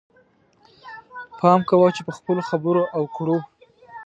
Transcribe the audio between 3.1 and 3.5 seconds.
کړو.